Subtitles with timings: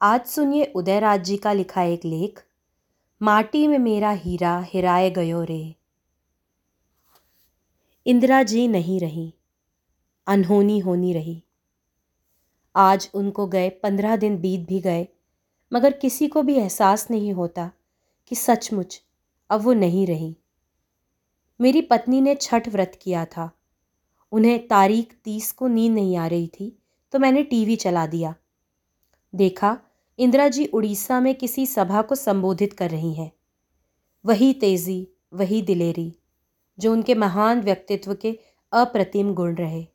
[0.00, 2.42] आज सुनिए उदयराज जी का लिखा एक लेख,
[3.20, 5.74] माटी में मेरा हीरा हिराए गयो रे।
[8.06, 9.32] इंदिरा जी नहीं रही,
[10.26, 11.42] अनहोनी होनी रही।
[12.74, 15.06] आज उनको गए पंद्रह दिन बीत भी गए,
[15.72, 17.70] मगर किसी को भी एहसास नहीं होता
[18.30, 19.00] कि सचमुच
[19.50, 20.34] अब वो नहीं रही।
[21.60, 23.50] मेरी पत्नी ने छठ व्रत किया था,
[24.32, 26.72] उन्हें तारीख तीस को नींद नहीं आ रही थी
[27.14, 28.34] तो मैंने टीवी चला दिया।
[29.32, 29.76] देखा
[30.18, 33.30] इंदिरा जी उड़ीसा में किसी सभा को संबोधित कर रही हैं।
[34.24, 36.14] वही तेज़ी, वही दिलेरी,
[36.78, 38.38] जो उनके महान व्यक्तित्व के
[38.72, 39.86] अप्रतिम गुण रहे।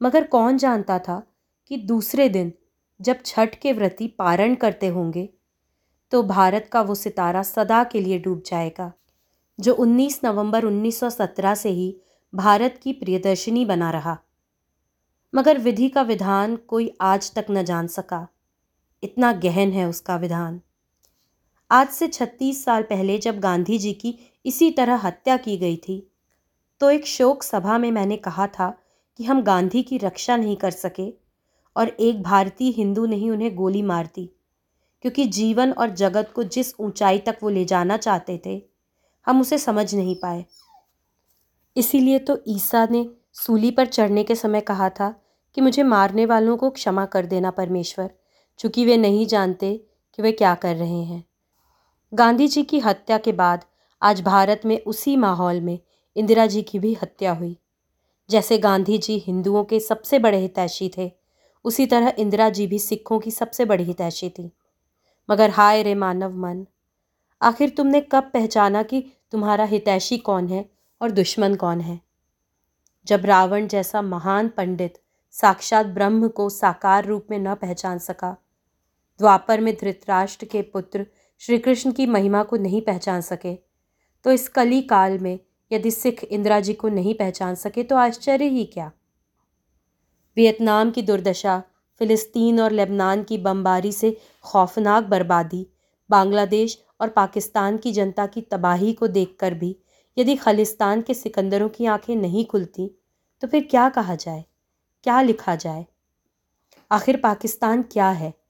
[0.00, 1.22] मगर कौन जानता था
[1.66, 2.52] कि दूसरे दिन,
[3.00, 5.28] जब छठ के व्रती पारण करते होंगे
[6.12, 8.92] तो भारत का वो सितारा सदा के लिए डूब जाएगा,
[9.60, 11.96] जो 19 नवंबर 1917 से ही
[12.32, 14.18] भारत की प्रियदर्शिनी बना रहा।
[15.34, 18.26] मगर विधि का विधान कोई आज तक न जान सका।
[19.02, 20.60] इतना गहन है उसका विधान।
[21.70, 25.98] आज से छत्तीस साल पहले जब गांधी जी की इसी तरह हत्या की गई थी
[26.80, 28.70] तो एक शोक सभा में मैंने कहा था
[29.18, 31.12] कि हम गांधी की रक्षा नहीं कर सके
[31.76, 34.30] और एक भारतीय हिंदू नहीं उन्हें गोली मार दी
[35.04, 38.62] क्योंकि जीवन और जगत को जिस ऊंचाई तक वो ले जाना चाहते थे,
[39.26, 40.44] हम उसे समझ नहीं पाए।
[41.76, 45.14] इसीलिए तो ईसा ने सूली पर चढ़ने के समय कहा था
[45.56, 48.10] कि मुझे मारने वालों को क्षमा कर देना परमेश्वर।
[48.58, 51.24] चूँकि वे नहीं जानते कि वे क्या कर रहे हैं।
[52.14, 53.64] गांधी जी की हत्या के बाद
[54.02, 55.78] आज भारत में उसी माहौल में
[56.16, 57.56] इंदिरा जी की भी हत्या हुई।
[58.30, 61.12] जैसे गांधी जी हिंदुओं के सबसे बड़े हितैषी थे,
[61.64, 64.50] उसी तरह इंदिरा जी भी सिखों की सबसे बड़ी हितैषी थी।
[65.30, 66.66] मगर हाय रे मानव मन,
[67.42, 70.70] आखिर तुमने कब पहचाना कि तुम्हारा हितैषी कौन है
[71.00, 72.00] और दुश्मन कौन है?
[73.06, 74.98] जब रावण जैसा महान पंडित
[75.30, 78.36] साक्षात ब्रह्म को साकार रूप में न पहचान सका
[79.18, 81.06] द्वापर में धृतराष्ट्र के पुत्र
[81.38, 83.54] श्री कृष्ण की महिमा को नहीं पहचान सके।
[84.24, 85.38] तो इस कली काल में
[85.72, 88.90] यदि सिख इंदिरा जी को नहीं पहचान सके तो आश्चर्य ही क्या?
[90.36, 91.62] वियतनाम की दुर्दशा,
[91.98, 95.66] फ़िलिस्तीन और लेबनान की बमबारी से खौफनाक बर्बादी,
[96.10, 99.76] बांग्लादेश और पाकिस्तान की जनता की तबाही को देखकर भी
[100.18, 102.90] यदि खालिस्तान के सिकंदरों की आँखें नहीं खुलती
[103.42, 104.44] तो फिर क्या कहा जाए?
[105.04, 105.86] क्या लिखा जाए?
[106.90, 108.43] आखिर पाकिस्तान क्या है?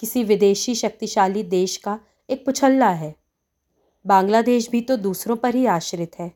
[0.00, 2.00] किसी विदेशी शक्तिशाली देश का
[2.30, 3.14] एक पुछल्ला है।
[4.06, 6.32] बांग्लादेश भी तो दूसरों पर ही आश्रित है।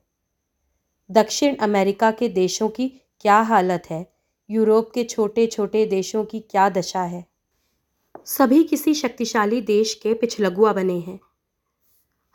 [1.10, 2.88] दक्षिण अमेरिका के देशों की
[3.20, 4.12] क्या हालत है?
[4.50, 7.26] यूरोप के छोटे छोटे देशों की क्या दशा है?
[8.24, 11.20] सभी किसी शक्तिशाली देश के पिछलगुआ बने हैं।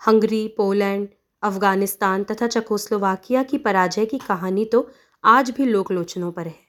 [0.08, 1.08] हंगरी, पोलैंड,
[1.44, 4.92] अफ़गानिस्तान तथा चकोस्लोवाकिया की पराजय की कहानी तो
[5.24, 6.60] आज भी लोकलोचनों पर है।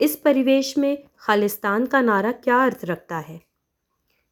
[0.00, 3.53] इस परिवेश में खालिस्तान का नारा क्या अर्थ रखता है?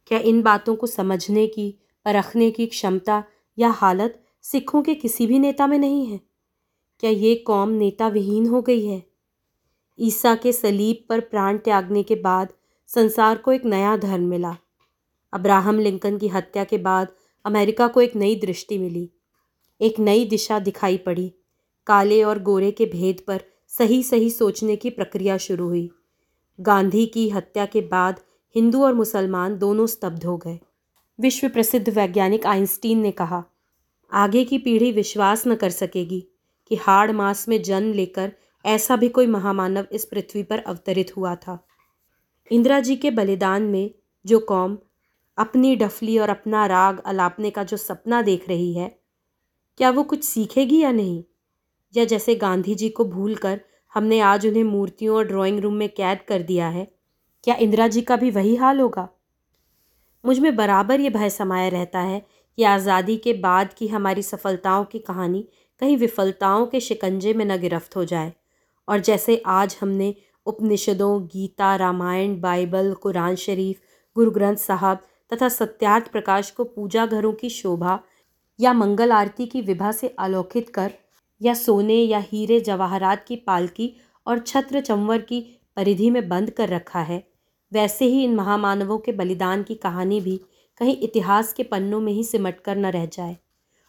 [0.07, 3.25] क्या इन बातों को समझने की, परखने की क्षमता
[3.59, 6.21] या हालत सिखों के किसी भी नेता में नहीं है?
[7.01, 9.03] क्या ये कौम नेता विहीन हो गई है?
[10.01, 12.53] ईसा के सलीब पर प्राण त्यागने के बाद
[12.87, 14.57] संसार को एक नया धर्म मिला।
[15.33, 17.09] अब्राहम लिंकन की हत्या के बाद
[17.45, 19.11] अमेरिका को एक नई दृष्टि मिली।
[19.81, 21.35] एक नई दिशा दिखाई पड़ी।
[21.87, 25.91] काले और गोरे के भेद पर सही सही सोचने की प्रक्रिया शुरू हुई।
[26.61, 28.21] गांधी की हत्या के बाद
[28.55, 30.59] हिंदू और मुसलमान दोनों स्तब्ध हो गए।
[31.21, 33.45] विश्व प्रसिद्ध वैज्ञानिक आइंस्टीन ने कहा,
[34.13, 36.27] आगे की पीढ़ी विश्वास न कर सकेगी
[36.67, 38.33] कि हाड़ मास में जन्म लेकर
[38.65, 41.67] ऐसा भी कोई महामानव इस पृथ्वी पर अवतरित हुआ था।
[42.53, 43.95] इंदिरा जी के बलिदान में
[44.27, 44.79] जो कौम
[45.39, 48.99] अपनी डफली और अपना राग अलापने का जो सपना देख रही है,
[49.79, 51.25] क्या वो कुछ सीखेगी या नहीं?
[51.97, 53.61] या जैसे गांधी जी को भूल कर
[53.95, 57.02] हमने आज उन्हें मूर्तियों और ड्राइंग रूम में कैद कर दिया है
[57.45, 59.09] क्या इंदिरा जी का भी वही हाल होगा?
[60.25, 62.21] मुझमें बराबर ये भय समाया रहता है
[62.59, 65.45] कि आज़ादी के बाद की हमारी सफलताओं की कहानी
[65.83, 68.33] कहीं विफलताओं के शिकंजे में न गिरफ्त हो जाए।
[68.89, 70.15] और जैसे आज हमने
[70.47, 73.81] उपनिषदों, गीता, रामायण, बाइबल, कुरान शरीफ,
[74.17, 75.03] गुरु ग्रंथ साहब
[75.33, 77.99] तथा सत्यार्थ प्रकाश को पूजा घरों की शोभा
[78.59, 80.93] या मंगल आरती की विभा से आलोकित कर
[81.41, 83.93] या सोने या हीरे जवाहरात की पालकी
[84.27, 85.41] और छत्र चंवर की
[85.77, 87.32] परिधि में बंद कर रखा है
[87.73, 90.41] वैसे ही इन महामानवों के बलिदान की कहानी भी
[90.79, 93.37] कहीं इतिहास के पन्नों में ही सिमट कर न रह जाए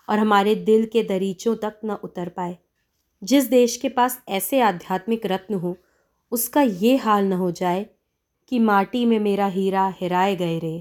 [0.09, 2.57] और हमारे दिल के दरीचों तक न उतर पाए।
[3.23, 5.77] जिस देश के पास ऐसे आध्यात्मिक रत्न हो,
[6.31, 7.85] उसका ये हाल न हो जाए
[8.49, 10.77] कि माटी में मेरा हीरा हिराए गए रे।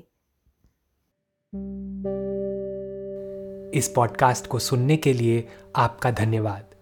[3.79, 6.75] इस पॉडकास्ट को सुनने के लिए आपका धन्यवाद।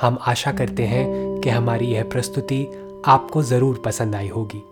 [0.00, 2.66] हम आशा करते हैं कि हमारी यह प्रस्तुति
[3.06, 4.71] आपको ज़रूर पसंद आई होगी।